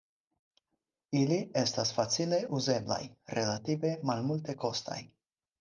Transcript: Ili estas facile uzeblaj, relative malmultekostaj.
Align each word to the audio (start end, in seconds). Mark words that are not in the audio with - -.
Ili 1.19 1.37
estas 1.63 1.91
facile 1.99 2.41
uzeblaj, 2.61 2.99
relative 3.41 3.95
malmultekostaj. 4.13 5.03